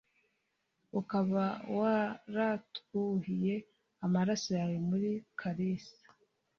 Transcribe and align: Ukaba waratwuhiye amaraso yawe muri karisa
Ukaba 0.99 1.45
waratwuhiye 1.77 3.55
amaraso 4.05 4.49
yawe 4.59 4.75
muri 4.87 5.09
karisa 5.39 5.97